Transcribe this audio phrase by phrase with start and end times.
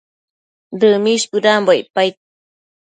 [0.79, 2.15] Dëmish bëdambo icpaid